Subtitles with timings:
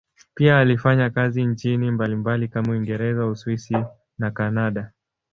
[0.33, 3.77] Pia alifanya kazi nchini mbalimbali kama Uingereza, Uswisi
[4.17, 4.91] na Kanada.